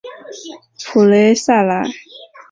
[0.83, 1.83] 普雷赛莱。